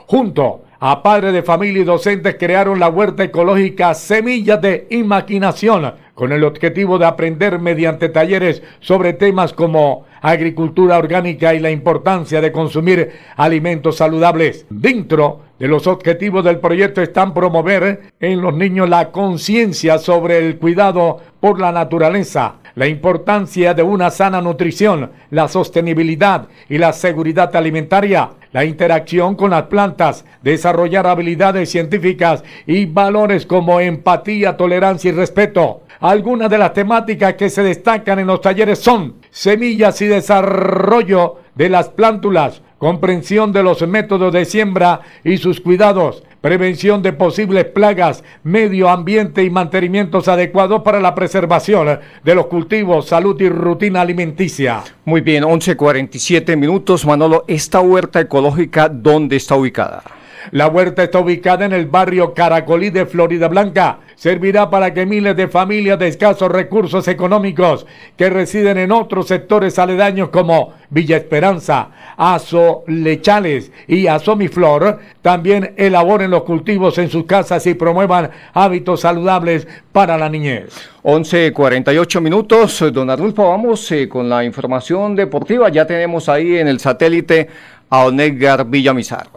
junto 0.05 0.61
a 0.79 1.03
padres 1.03 1.33
de 1.33 1.43
familia 1.43 1.81
y 1.81 1.85
docentes 1.85 2.37
crearon 2.39 2.79
la 2.79 2.87
huerta 2.87 3.23
ecológica 3.23 3.93
Semillas 3.93 4.61
de 4.61 4.87
Imaginación 4.91 5.93
con 6.13 6.31
el 6.31 6.43
objetivo 6.43 6.97
de 6.97 7.05
aprender 7.05 7.59
mediante 7.59 8.09
talleres 8.09 8.61
sobre 8.79 9.13
temas 9.13 9.53
como 9.53 10.05
agricultura 10.21 10.97
orgánica 10.97 11.53
y 11.53 11.59
la 11.59 11.71
importancia 11.71 12.41
de 12.41 12.51
consumir 12.51 13.11
alimentos 13.35 13.97
saludables. 13.97 14.65
Dentro 14.69 15.41
de 15.59 15.67
los 15.67 15.87
objetivos 15.87 16.43
del 16.43 16.59
proyecto 16.59 17.01
están 17.01 17.33
promover 17.33 18.11
en 18.19 18.41
los 18.41 18.53
niños 18.53 18.89
la 18.89 19.11
conciencia 19.11 19.97
sobre 19.97 20.37
el 20.37 20.57
cuidado 20.57 21.19
por 21.39 21.59
la 21.59 21.71
naturaleza, 21.71 22.55
la 22.75 22.87
importancia 22.87 23.73
de 23.73 23.83
una 23.83 24.09
sana 24.09 24.41
nutrición, 24.41 25.11
la 25.31 25.47
sostenibilidad 25.47 26.47
y 26.69 26.77
la 26.77 26.93
seguridad 26.93 27.53
alimentaria, 27.55 28.29
la 28.51 28.65
interacción 28.65 29.35
con 29.35 29.51
las 29.51 29.63
plantas, 29.63 30.25
desarrollar 30.41 31.07
habilidades 31.07 31.69
científicas 31.69 32.43
y 32.65 32.85
valores 32.85 33.45
como 33.45 33.79
empatía, 33.79 34.57
tolerancia 34.57 35.09
y 35.09 35.13
respeto. 35.13 35.83
Algunas 35.99 36.49
de 36.49 36.57
las 36.57 36.73
temáticas 36.73 37.33
que 37.33 37.49
se 37.49 37.61
destacan 37.61 38.19
en 38.19 38.27
los 38.27 38.41
talleres 38.41 38.79
son 38.79 39.15
semillas 39.29 40.01
y 40.01 40.07
desarrollo 40.07 41.37
de 41.55 41.69
las 41.69 41.89
plántulas, 41.89 42.61
comprensión 42.77 43.51
de 43.51 43.63
los 43.63 43.85
métodos 43.87 44.31
de 44.31 44.45
siembra 44.45 45.01
y 45.23 45.37
sus 45.37 45.59
cuidados, 45.59 46.23
prevención 46.41 47.01
de 47.01 47.13
posibles 47.13 47.65
plagas, 47.65 48.23
medio 48.43 48.89
ambiente 48.89 49.43
y 49.43 49.49
mantenimientos 49.49 50.27
adecuados 50.27 50.81
para 50.83 50.99
la 50.99 51.15
preservación 51.15 51.99
de 52.23 52.35
los 52.35 52.47
cultivos, 52.47 53.07
salud 53.07 53.39
y 53.41 53.49
rutina 53.49 54.01
alimenticia. 54.01 54.83
Muy 55.05 55.21
bien, 55.21 55.43
11.47 55.43 56.55
minutos. 56.55 57.05
Manolo, 57.05 57.45
¿esta 57.47 57.81
huerta 57.81 58.19
ecológica 58.19 58.89
dónde 58.89 59.35
está 59.35 59.55
ubicada? 59.55 60.18
La 60.51 60.67
huerta 60.67 61.03
está 61.03 61.19
ubicada 61.19 61.65
en 61.65 61.73
el 61.73 61.85
barrio 61.85 62.33
Caracolí 62.33 62.89
de 62.89 63.05
Florida 63.05 63.47
Blanca. 63.47 63.99
Servirá 64.15 64.69
para 64.69 64.93
que 64.93 65.05
miles 65.05 65.35
de 65.35 65.47
familias 65.47 65.97
de 65.97 66.07
escasos 66.07 66.51
recursos 66.51 67.07
económicos 67.07 67.85
que 68.17 68.29
residen 68.29 68.77
en 68.77 68.91
otros 68.91 69.27
sectores 69.27 69.79
aledaños 69.79 70.29
como 70.29 70.73
Villa 70.89 71.17
Esperanza, 71.17 71.89
Azo 72.17 72.83
Lechales 72.87 73.71
y 73.87 74.07
Azomiflor 74.07 74.99
también 75.21 75.73
elaboren 75.77 76.31
los 76.31 76.43
cultivos 76.43 76.97
en 76.97 77.09
sus 77.09 77.25
casas 77.25 77.65
y 77.67 77.75
promuevan 77.75 78.31
hábitos 78.53 79.01
saludables 79.01 79.67
para 79.91 80.17
la 80.17 80.29
niñez. 80.29 80.89
11.48 81.03 82.21
minutos. 82.21 82.83
Don 82.91 83.09
Arnulfo, 83.09 83.49
vamos 83.49 83.91
eh, 83.91 84.09
con 84.09 84.27
la 84.27 84.43
información 84.43 85.15
deportiva. 85.15 85.69
Ya 85.69 85.85
tenemos 85.85 86.27
ahí 86.27 86.57
en 86.57 86.67
el 86.67 86.79
satélite 86.79 87.47
a 87.89 88.05
Onegar 88.05 88.65
Villamizar. 88.65 89.27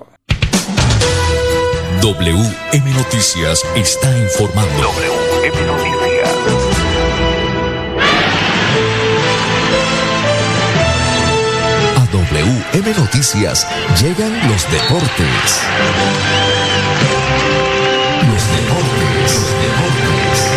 WM 2.02 2.94
Noticias 2.96 3.64
está 3.76 4.10
informando. 4.18 4.88
WM 4.90 5.66
Noticias. 5.68 6.34
A 11.96 12.04
WM 12.12 12.98
Noticias 12.98 13.68
llegan 14.02 14.32
los 14.48 14.68
deportes. 14.72 15.62
Los 18.26 18.42
deportes, 18.50 19.30
los 19.30 19.52
deportes. 19.62 20.50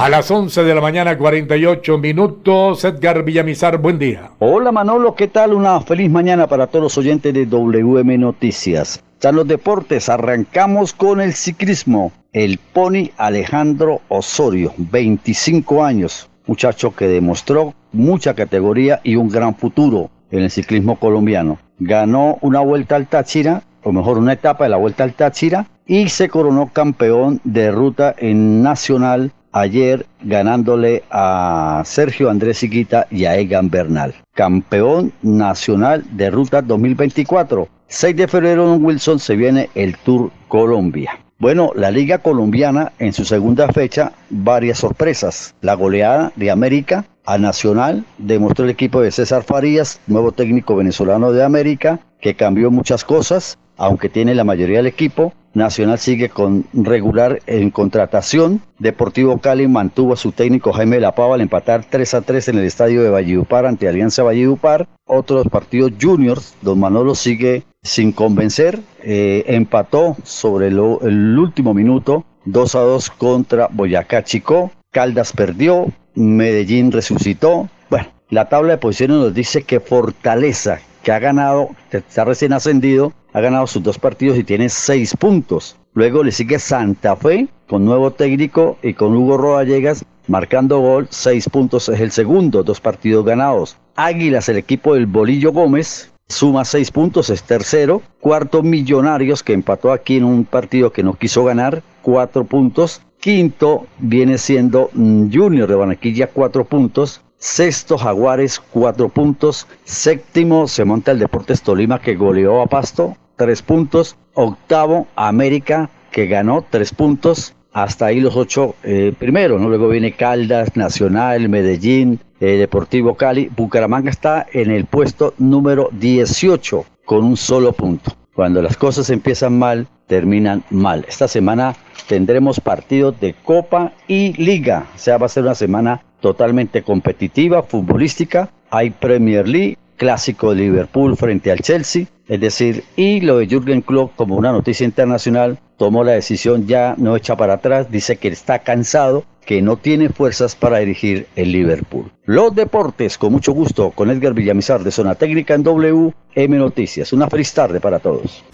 A 0.00 0.08
las 0.08 0.28
11 0.28 0.64
de 0.64 0.74
la 0.74 0.80
mañana, 0.80 1.16
48 1.16 1.98
minutos. 1.98 2.84
Edgar 2.84 3.22
Villamizar, 3.22 3.78
buen 3.78 3.96
día. 3.96 4.32
Hola 4.40 4.72
Manolo, 4.72 5.14
¿qué 5.14 5.28
tal? 5.28 5.54
Una 5.54 5.80
feliz 5.82 6.10
mañana 6.10 6.48
para 6.48 6.66
todos 6.66 6.82
los 6.82 6.98
oyentes 6.98 7.32
de 7.32 7.46
WM 7.46 8.18
Noticias. 8.18 9.00
Ya 9.20 9.32
los 9.32 9.46
deportes, 9.46 10.08
arrancamos 10.08 10.94
con 10.94 11.20
el 11.20 11.34
ciclismo. 11.34 12.10
El 12.32 12.56
pony 12.56 13.10
Alejandro 13.18 14.00
Osorio, 14.08 14.72
25 14.78 15.84
años, 15.84 16.30
muchacho 16.46 16.96
que 16.96 17.06
demostró 17.06 17.74
mucha 17.92 18.32
categoría 18.32 19.00
y 19.04 19.16
un 19.16 19.28
gran 19.28 19.54
futuro 19.54 20.10
en 20.30 20.44
el 20.44 20.50
ciclismo 20.50 20.98
colombiano. 20.98 21.58
Ganó 21.78 22.38
una 22.40 22.60
vuelta 22.60 22.96
al 22.96 23.08
Táchira, 23.08 23.62
o 23.82 23.92
mejor 23.92 24.16
una 24.16 24.32
etapa 24.32 24.64
de 24.64 24.70
la 24.70 24.78
vuelta 24.78 25.04
al 25.04 25.12
Táchira, 25.12 25.66
y 25.86 26.08
se 26.08 26.30
coronó 26.30 26.72
campeón 26.72 27.42
de 27.44 27.70
ruta 27.72 28.14
en 28.16 28.62
Nacional 28.62 29.32
ayer 29.52 30.06
ganándole 30.22 31.02
a 31.10 31.82
Sergio 31.84 32.30
Andrés 32.30 32.62
Iquita 32.62 33.06
y 33.10 33.24
a 33.24 33.36
Egan 33.36 33.70
Bernal. 33.70 34.14
Campeón 34.34 35.12
nacional 35.22 36.04
de 36.12 36.30
ruta 36.30 36.62
2024. 36.62 37.68
6 37.88 38.16
de 38.16 38.28
febrero 38.28 38.74
Wilson 38.74 39.18
se 39.18 39.36
viene 39.36 39.68
el 39.74 39.96
Tour 39.96 40.30
Colombia. 40.48 41.18
Bueno, 41.40 41.72
la 41.74 41.90
Liga 41.90 42.18
Colombiana 42.18 42.92
en 42.98 43.14
su 43.14 43.24
segunda 43.24 43.66
fecha, 43.68 44.12
varias 44.28 44.78
sorpresas. 44.78 45.54
La 45.62 45.72
goleada 45.72 46.32
de 46.36 46.50
América 46.50 47.06
a 47.24 47.38
Nacional 47.38 48.04
demostró 48.18 48.66
el 48.66 48.70
equipo 48.70 49.00
de 49.00 49.10
César 49.10 49.42
Farías, 49.42 50.00
nuevo 50.06 50.32
técnico 50.32 50.76
venezolano 50.76 51.32
de 51.32 51.42
América, 51.42 51.98
que 52.20 52.34
cambió 52.34 52.70
muchas 52.70 53.04
cosas, 53.04 53.58
aunque 53.78 54.10
tiene 54.10 54.34
la 54.34 54.44
mayoría 54.44 54.76
del 54.76 54.86
equipo. 54.86 55.32
Nacional 55.52 55.98
sigue 55.98 56.28
con 56.28 56.64
regular 56.72 57.40
en 57.46 57.70
contratación. 57.70 58.62
Deportivo 58.78 59.38
Cali 59.38 59.66
mantuvo 59.66 60.12
a 60.12 60.16
su 60.16 60.32
técnico 60.32 60.72
Jaime 60.72 61.00
Lapava 61.00 61.34
al 61.34 61.40
empatar 61.40 61.84
3 61.84 62.14
a 62.14 62.20
3 62.22 62.48
en 62.48 62.58
el 62.58 62.64
estadio 62.64 63.02
de 63.02 63.10
Valledupar 63.10 63.66
ante 63.66 63.88
Alianza 63.88 64.22
Valledupar. 64.22 64.88
Otros 65.06 65.48
partidos 65.48 65.92
juniors, 66.00 66.54
Don 66.62 66.78
Manolo 66.78 67.14
sigue 67.14 67.64
sin 67.82 68.12
convencer. 68.12 68.80
Eh, 69.02 69.44
empató 69.48 70.16
sobre 70.22 70.68
el 70.68 70.78
último 70.78 71.74
minuto 71.74 72.24
2 72.44 72.74
a 72.74 72.80
2 72.80 73.10
contra 73.10 73.68
Boyacá 73.70 74.22
Chico. 74.22 74.70
Caldas 74.92 75.32
perdió. 75.32 75.86
Medellín 76.14 76.92
resucitó. 76.92 77.68
Bueno, 77.88 78.08
la 78.28 78.48
tabla 78.48 78.72
de 78.72 78.78
posiciones 78.78 79.16
nos 79.18 79.34
dice 79.34 79.62
que 79.62 79.80
Fortaleza, 79.80 80.80
que 81.02 81.12
ha 81.12 81.18
ganado, 81.18 81.70
está 81.90 82.24
recién 82.24 82.52
ascendido, 82.52 83.12
ha 83.32 83.40
ganado 83.40 83.66
sus 83.66 83.82
dos 83.82 83.98
partidos 83.98 84.38
y 84.38 84.44
tiene 84.44 84.68
seis 84.68 85.16
puntos. 85.16 85.76
Luego 85.94 86.22
le 86.22 86.32
sigue 86.32 86.58
Santa 86.58 87.16
Fe 87.16 87.48
con 87.68 87.84
nuevo 87.84 88.10
técnico 88.10 88.78
y 88.82 88.94
con 88.94 89.16
Hugo 89.16 89.36
Rodallegas 89.36 90.04
marcando 90.30 90.78
gol, 90.78 91.08
seis 91.10 91.48
puntos 91.48 91.88
es 91.88 92.00
el 92.00 92.12
segundo, 92.12 92.62
dos 92.62 92.80
partidos 92.80 93.24
ganados. 93.24 93.76
Águilas, 93.96 94.48
el 94.48 94.56
equipo 94.56 94.94
del 94.94 95.06
Bolillo 95.06 95.52
Gómez, 95.52 96.12
suma 96.28 96.64
seis 96.64 96.90
puntos, 96.90 97.30
es 97.30 97.42
tercero. 97.42 98.00
Cuarto, 98.20 98.62
Millonarios, 98.62 99.42
que 99.42 99.52
empató 99.52 99.92
aquí 99.92 100.16
en 100.16 100.24
un 100.24 100.44
partido 100.44 100.92
que 100.92 101.02
no 101.02 101.14
quiso 101.14 101.44
ganar, 101.44 101.82
cuatro 102.02 102.44
puntos. 102.44 103.02
Quinto 103.18 103.86
viene 103.98 104.38
siendo 104.38 104.88
mm, 104.94 105.30
Junior 105.32 105.68
de 105.68 105.74
Barranquilla, 105.74 106.28
cuatro 106.28 106.64
puntos. 106.64 107.20
Sexto, 107.40 107.96
Jaguares, 107.96 108.60
cuatro 108.60 109.08
puntos. 109.08 109.66
Séptimo, 109.84 110.68
se 110.68 110.84
monta 110.84 111.12
el 111.12 111.18
Deportes 111.18 111.62
Tolima 111.62 111.98
que 111.98 112.14
goleó 112.14 112.60
a 112.60 112.66
Pasto, 112.66 113.16
tres 113.36 113.62
puntos. 113.62 114.16
Octavo, 114.34 115.06
América 115.16 115.88
que 116.12 116.26
ganó 116.26 116.66
tres 116.68 116.92
puntos. 116.92 117.54
Hasta 117.72 118.06
ahí 118.06 118.20
los 118.20 118.36
ocho 118.36 118.74
eh, 118.82 119.14
primeros. 119.18 119.58
Luego 119.58 119.88
viene 119.88 120.12
Caldas, 120.12 120.76
Nacional, 120.76 121.48
Medellín, 121.48 122.20
eh, 122.40 122.58
Deportivo 122.58 123.14
Cali. 123.14 123.50
Bucaramanga 123.56 124.10
está 124.10 124.46
en 124.52 124.70
el 124.70 124.84
puesto 124.84 125.32
número 125.38 125.88
18 125.92 126.84
con 127.06 127.24
un 127.24 127.38
solo 127.38 127.72
punto. 127.72 128.12
Cuando 128.34 128.60
las 128.60 128.76
cosas 128.76 129.08
empiezan 129.08 129.58
mal, 129.58 129.88
terminan 130.06 130.62
mal. 130.68 131.06
Esta 131.08 131.26
semana 131.26 131.74
tendremos 132.06 132.60
partidos 132.60 133.18
de 133.18 133.34
Copa 133.34 133.92
y 134.06 134.34
Liga. 134.34 134.88
O 134.94 134.98
sea, 134.98 135.16
va 135.16 135.24
a 135.24 135.30
ser 135.30 135.44
una 135.44 135.54
semana 135.54 136.02
totalmente 136.20 136.82
competitiva, 136.82 137.62
futbolística. 137.62 138.50
Hay 138.70 138.90
Premier 138.90 139.48
League, 139.48 139.78
clásico 139.96 140.54
de 140.54 140.62
Liverpool 140.62 141.16
frente 141.16 141.50
al 141.50 141.60
Chelsea. 141.60 142.06
Es 142.28 142.40
decir, 142.40 142.84
y 142.96 143.20
lo 143.20 143.38
de 143.38 143.46
Jürgen 143.46 143.82
Klopp 143.82 144.14
como 144.16 144.36
una 144.36 144.52
noticia 144.52 144.84
internacional, 144.84 145.58
tomó 145.76 146.04
la 146.04 146.12
decisión 146.12 146.66
ya 146.66 146.94
no 146.96 147.16
echa 147.16 147.36
para 147.36 147.54
atrás, 147.54 147.90
dice 147.90 148.16
que 148.16 148.28
está 148.28 148.60
cansado, 148.60 149.24
que 149.50 149.60
no 149.62 149.76
tiene 149.76 150.10
fuerzas 150.10 150.54
para 150.54 150.78
dirigir 150.78 151.26
el 151.34 151.50
Liverpool. 151.50 152.12
Los 152.24 152.54
deportes, 152.54 153.18
con 153.18 153.32
mucho 153.32 153.50
gusto, 153.50 153.90
con 153.90 154.08
Edgar 154.08 154.32
Villamizar 154.32 154.84
de 154.84 154.92
Zona 154.92 155.16
Técnica 155.16 155.54
en 155.54 155.64
WM 155.64 156.56
Noticias. 156.56 157.12
Una 157.12 157.26
feliz 157.26 157.52
tarde 157.52 157.80
para 157.80 157.98
todos. 157.98 158.44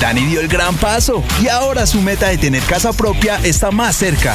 Dani 0.00 0.26
dio 0.26 0.40
el 0.40 0.48
gran 0.48 0.74
paso 0.78 1.22
y 1.40 1.46
ahora 1.46 1.86
su 1.86 2.02
meta 2.02 2.26
de 2.26 2.38
tener 2.38 2.64
casa 2.64 2.92
propia 2.92 3.38
está 3.44 3.70
más 3.70 3.94
cerca. 3.94 4.34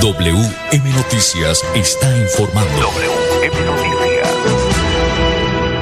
WM 0.00 0.90
Noticias 0.94 1.64
está 1.74 2.16
informando. 2.18 2.70
WM 2.70 3.66
Noticias. 3.66 4.32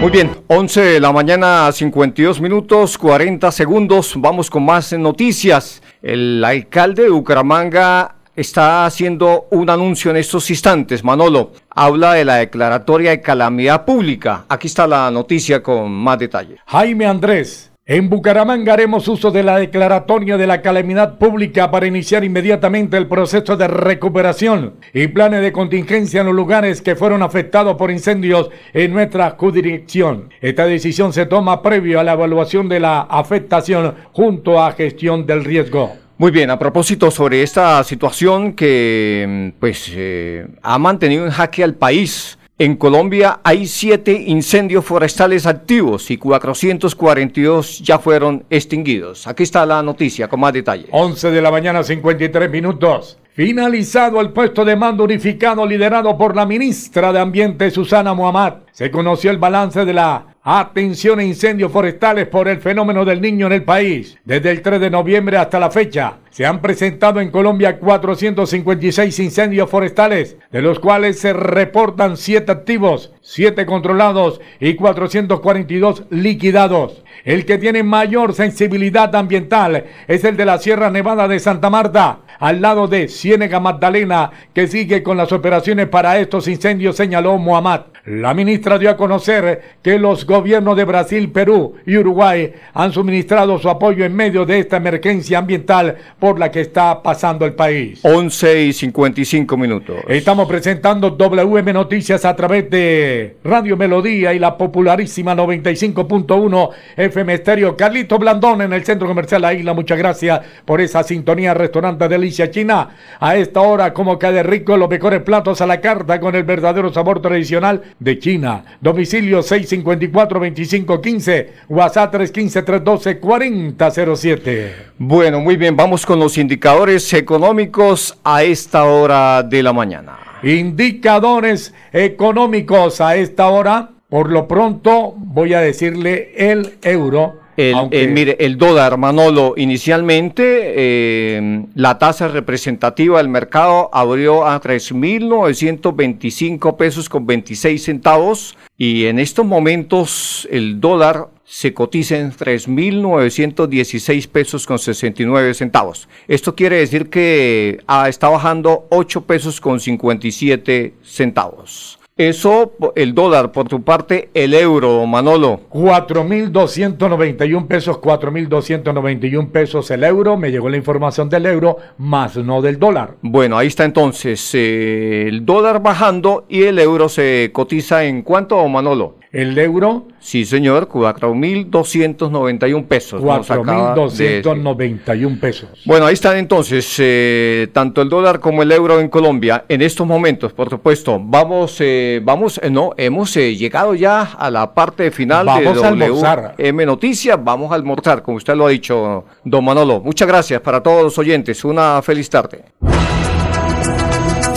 Muy 0.00 0.10
bien, 0.10 0.30
11 0.46 0.80
de 0.80 1.00
la 1.00 1.12
mañana, 1.12 1.70
52 1.70 2.40
minutos, 2.40 2.96
40 2.96 3.52
segundos. 3.52 4.14
Vamos 4.16 4.48
con 4.48 4.64
más 4.64 4.90
noticias. 4.94 5.82
El 6.00 6.42
alcalde 6.42 7.02
de 7.02 7.10
Bucaramanga 7.10 8.14
está 8.34 8.86
haciendo 8.86 9.48
un 9.50 9.68
anuncio 9.68 10.10
en 10.12 10.16
estos 10.16 10.48
instantes. 10.48 11.04
Manolo, 11.04 11.52
habla 11.68 12.14
de 12.14 12.24
la 12.24 12.36
declaratoria 12.36 13.10
de 13.10 13.20
calamidad 13.20 13.84
pública. 13.84 14.46
Aquí 14.48 14.68
está 14.68 14.86
la 14.86 15.10
noticia 15.10 15.62
con 15.62 15.92
más 15.92 16.18
detalle. 16.18 16.56
Jaime 16.66 17.04
Andrés. 17.04 17.70
En 17.88 18.10
Bucaramanga 18.10 18.72
haremos 18.72 19.06
uso 19.06 19.30
de 19.30 19.44
la 19.44 19.58
declaratoria 19.58 20.36
de 20.36 20.48
la 20.48 20.60
calamidad 20.60 21.18
pública 21.18 21.70
para 21.70 21.86
iniciar 21.86 22.24
inmediatamente 22.24 22.96
el 22.96 23.06
proceso 23.06 23.56
de 23.56 23.68
recuperación 23.68 24.74
y 24.92 25.06
planes 25.06 25.40
de 25.40 25.52
contingencia 25.52 26.22
en 26.22 26.26
los 26.26 26.34
lugares 26.34 26.82
que 26.82 26.96
fueron 26.96 27.22
afectados 27.22 27.76
por 27.76 27.92
incendios 27.92 28.50
en 28.72 28.92
nuestra 28.92 29.36
jurisdicción. 29.38 30.30
Esta 30.40 30.66
decisión 30.66 31.12
se 31.12 31.26
toma 31.26 31.62
previo 31.62 32.00
a 32.00 32.02
la 32.02 32.14
evaluación 32.14 32.68
de 32.68 32.80
la 32.80 33.02
afectación 33.02 33.94
junto 34.10 34.60
a 34.60 34.72
gestión 34.72 35.24
del 35.24 35.44
riesgo. 35.44 35.92
Muy 36.18 36.32
bien, 36.32 36.50
a 36.50 36.58
propósito 36.58 37.12
sobre 37.12 37.44
esta 37.44 37.84
situación 37.84 38.54
que 38.54 39.52
pues 39.60 39.92
eh, 39.94 40.44
ha 40.60 40.76
mantenido 40.80 41.24
en 41.24 41.30
jaque 41.30 41.62
al 41.62 41.76
país. 41.76 42.36
En 42.58 42.76
Colombia 42.76 43.40
hay 43.44 43.66
siete 43.66 44.12
incendios 44.12 44.82
forestales 44.82 45.44
activos 45.44 46.10
y 46.10 46.16
442 46.16 47.80
ya 47.80 47.98
fueron 47.98 48.44
extinguidos. 48.48 49.26
Aquí 49.26 49.42
está 49.42 49.66
la 49.66 49.82
noticia 49.82 50.26
con 50.26 50.40
más 50.40 50.54
detalle. 50.54 50.86
11 50.90 51.32
de 51.32 51.42
la 51.42 51.50
mañana, 51.50 51.82
53 51.82 52.50
minutos. 52.50 53.18
Finalizado 53.34 54.22
el 54.22 54.32
puesto 54.32 54.64
de 54.64 54.74
mando 54.74 55.04
unificado 55.04 55.66
liderado 55.66 56.16
por 56.16 56.34
la 56.34 56.46
ministra 56.46 57.12
de 57.12 57.20
Ambiente 57.20 57.70
Susana 57.70 58.14
Muhammad, 58.14 58.54
se 58.72 58.90
conoció 58.90 59.30
el 59.30 59.36
balance 59.36 59.84
de 59.84 59.92
la 59.92 60.35
atención 60.48 61.18
a 61.18 61.24
incendios 61.24 61.72
forestales 61.72 62.28
por 62.28 62.46
el 62.46 62.58
fenómeno 62.60 63.04
del 63.04 63.20
niño 63.20 63.48
en 63.48 63.52
el 63.52 63.64
país. 63.64 64.16
Desde 64.24 64.52
el 64.52 64.62
3 64.62 64.80
de 64.80 64.90
noviembre 64.90 65.38
hasta 65.38 65.58
la 65.58 65.72
fecha, 65.72 66.18
se 66.30 66.46
han 66.46 66.62
presentado 66.62 67.20
en 67.20 67.32
Colombia 67.32 67.80
456 67.80 69.18
incendios 69.18 69.68
forestales, 69.68 70.36
de 70.52 70.62
los 70.62 70.78
cuales 70.78 71.18
se 71.18 71.32
reportan 71.32 72.16
7 72.16 72.52
activos, 72.52 73.12
7 73.22 73.66
controlados 73.66 74.40
y 74.60 74.76
442 74.76 76.04
liquidados. 76.10 77.02
El 77.24 77.44
que 77.44 77.58
tiene 77.58 77.82
mayor 77.82 78.32
sensibilidad 78.32 79.12
ambiental 79.16 79.86
es 80.06 80.22
el 80.22 80.36
de 80.36 80.44
la 80.44 80.58
Sierra 80.58 80.90
Nevada 80.90 81.26
de 81.26 81.40
Santa 81.40 81.70
Marta, 81.70 82.20
al 82.38 82.60
lado 82.60 82.86
de 82.86 83.08
Ciénega 83.08 83.58
Magdalena, 83.58 84.30
que 84.54 84.68
sigue 84.68 85.02
con 85.02 85.16
las 85.16 85.32
operaciones 85.32 85.88
para 85.88 86.20
estos 86.20 86.46
incendios, 86.46 86.94
señaló 86.94 87.36
Muhammad. 87.36 87.80
La 88.06 88.34
ministra 88.34 88.78
dio 88.78 88.88
a 88.88 88.96
conocer 88.96 89.78
que 89.82 89.98
los 89.98 90.26
gobiernos 90.26 90.76
de 90.76 90.84
Brasil, 90.84 91.32
Perú 91.32 91.74
y 91.84 91.96
Uruguay 91.96 92.52
han 92.72 92.92
suministrado 92.92 93.58
su 93.58 93.68
apoyo 93.68 94.04
en 94.04 94.14
medio 94.14 94.46
de 94.46 94.60
esta 94.60 94.76
emergencia 94.76 95.38
ambiental 95.38 95.96
por 96.20 96.38
la 96.38 96.52
que 96.52 96.60
está 96.60 97.02
pasando 97.02 97.44
el 97.44 97.54
país. 97.54 97.98
11 98.04 98.62
y 98.62 98.72
55 98.72 99.56
minutos. 99.56 99.96
Estamos 100.06 100.46
presentando 100.46 101.10
WM 101.10 101.72
Noticias 101.72 102.24
a 102.24 102.36
través 102.36 102.70
de 102.70 103.38
Radio 103.42 103.76
Melodía 103.76 104.32
y 104.32 104.38
la 104.38 104.56
popularísima 104.56 105.34
95.1 105.34 106.70
FM 106.96 107.34
Estéreo. 107.34 107.76
Carlito 107.76 108.20
Blandón 108.20 108.62
en 108.62 108.72
el 108.72 108.84
Centro 108.84 109.08
Comercial 109.08 109.42
La 109.42 109.52
Isla. 109.52 109.74
Muchas 109.74 109.98
gracias 109.98 110.42
por 110.64 110.80
esa 110.80 111.02
sintonía. 111.02 111.54
Restaurante 111.54 112.06
Delicia 112.06 112.52
China. 112.52 112.88
A 113.18 113.34
esta 113.34 113.62
hora, 113.62 113.92
como 113.92 114.16
cada 114.16 114.44
rico, 114.44 114.76
los 114.76 114.88
mejores 114.88 115.22
platos 115.22 115.60
a 115.60 115.66
la 115.66 115.80
carta 115.80 116.20
con 116.20 116.36
el 116.36 116.44
verdadero 116.44 116.92
sabor 116.92 117.20
tradicional 117.20 117.82
de 117.98 118.18
China. 118.18 118.64
Domicilio 118.80 119.40
654-2515. 119.40 121.48
WhatsApp 121.68 122.14
315-312-4007. 122.14 124.72
Bueno, 124.98 125.40
muy 125.40 125.56
bien. 125.56 125.76
Vamos 125.76 126.06
con 126.06 126.18
los 126.18 126.38
indicadores 126.38 127.12
económicos 127.12 128.18
a 128.24 128.42
esta 128.42 128.84
hora 128.84 129.42
de 129.42 129.62
la 129.62 129.72
mañana. 129.72 130.18
Indicadores 130.42 131.72
económicos 131.92 133.00
a 133.00 133.16
esta 133.16 133.46
hora. 133.48 133.90
Por 134.08 134.30
lo 134.30 134.46
pronto, 134.46 135.14
voy 135.16 135.54
a 135.54 135.60
decirle 135.60 136.32
el 136.36 136.74
euro. 136.82 137.40
El, 137.56 137.74
aunque- 137.74 138.04
el- 138.04 138.12
mire, 138.12 138.36
el 138.40 138.58
dólar, 138.58 138.96
Manolo, 138.98 139.54
inicialmente 139.56 140.74
eh, 140.76 141.64
la 141.74 141.98
tasa 141.98 142.28
representativa 142.28 143.18
del 143.18 143.28
mercado 143.28 143.88
abrió 143.92 144.46
a 144.46 144.60
3.925 144.60 146.76
pesos 146.76 147.08
con 147.08 147.26
26 147.26 147.82
centavos 147.82 148.56
y 148.78 149.06
en 149.06 149.18
estos 149.18 149.44
momentos 149.46 150.46
el 150.50 150.80
dólar 150.80 151.28
se 151.44 151.72
cotiza 151.72 152.18
en 152.18 152.32
3.916 152.32 154.28
pesos 154.28 154.66
con 154.66 154.78
69 154.78 155.54
centavos. 155.54 156.08
Esto 156.26 156.54
quiere 156.56 156.76
decir 156.78 157.08
que 157.08 157.78
ah, 157.86 158.08
está 158.08 158.28
bajando 158.28 158.86
8 158.90 159.22
pesos 159.22 159.60
con 159.60 159.78
57 159.80 160.94
centavos. 161.04 161.98
Eso, 162.18 162.72
el 162.94 163.14
dólar, 163.14 163.52
por 163.52 163.68
tu 163.68 163.82
parte, 163.82 164.30
el 164.32 164.54
euro, 164.54 165.04
Manolo. 165.04 165.60
4.291 165.68 167.66
pesos, 167.66 167.98
4.291 168.00 169.50
pesos 169.50 169.90
el 169.90 170.02
euro. 170.02 170.38
Me 170.38 170.50
llegó 170.50 170.70
la 170.70 170.78
información 170.78 171.28
del 171.28 171.44
euro, 171.44 171.76
más 171.98 172.38
no 172.38 172.62
del 172.62 172.78
dólar. 172.78 173.16
Bueno, 173.20 173.58
ahí 173.58 173.66
está 173.66 173.84
entonces 173.84 174.50
eh, 174.54 175.26
el 175.28 175.44
dólar 175.44 175.82
bajando 175.82 176.46
y 176.48 176.62
el 176.62 176.78
euro 176.78 177.10
se 177.10 177.50
cotiza 177.52 178.06
en 178.06 178.22
cuánto, 178.22 178.66
Manolo? 178.66 179.16
El 179.32 179.58
euro. 179.58 180.06
Sí, 180.18 180.44
señor, 180.44 180.88
4.291 180.88 182.86
pesos. 182.86 183.22
4.291 183.22 185.40
pesos. 185.40 185.68
Bueno, 185.84 186.06
ahí 186.06 186.14
están 186.14 186.36
entonces, 186.36 186.94
eh, 186.98 187.68
tanto 187.72 188.02
el 188.02 188.08
dólar 188.08 188.40
como 188.40 188.62
el 188.62 188.72
euro 188.72 188.98
en 189.00 189.08
Colombia. 189.08 189.64
En 189.68 189.82
estos 189.82 190.04
momentos, 190.06 190.52
por 190.52 190.70
supuesto, 190.70 191.20
vamos, 191.22 191.76
eh, 191.80 192.20
vamos, 192.22 192.60
eh, 192.62 192.70
no, 192.70 192.92
hemos 192.96 193.34
llegado 193.34 193.94
ya 193.94 194.22
a 194.22 194.50
la 194.50 194.72
parte 194.72 195.10
final 195.10 195.46
de 195.46 195.64
WM 195.64 196.86
Noticias. 196.86 197.38
Vamos 197.42 197.72
a 197.72 197.74
almorzar, 197.74 198.22
como 198.22 198.38
usted 198.38 198.54
lo 198.54 198.66
ha 198.66 198.70
dicho, 198.70 199.24
don 199.44 199.64
Manolo. 199.64 200.00
Muchas 200.00 200.26
gracias 200.26 200.60
para 200.60 200.82
todos 200.82 201.02
los 201.02 201.18
oyentes. 201.18 201.62
Una 201.64 202.00
feliz 202.02 202.30
tarde. 202.30 202.64